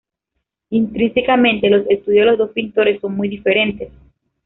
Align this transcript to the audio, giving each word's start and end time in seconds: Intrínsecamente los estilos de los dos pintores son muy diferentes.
Intrínsecamente 0.71 1.69
los 1.69 1.81
estilos 1.83 2.05
de 2.07 2.25
los 2.25 2.37
dos 2.39 2.51
pintores 2.53 2.99
son 3.01 3.13
muy 3.15 3.29
diferentes. 3.29 3.91